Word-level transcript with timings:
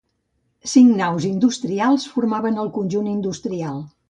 Cinc 0.71 0.95
naus 1.01 1.27
industrials 1.29 2.07
formaven 2.15 2.59
el 2.65 2.73
conjunt 2.79 3.13
industrial. 3.15 3.81